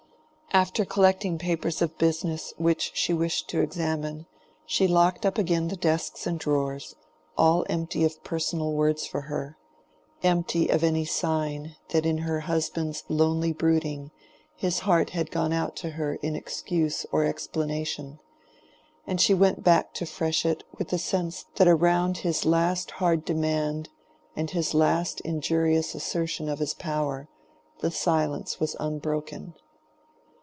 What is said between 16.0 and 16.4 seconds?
in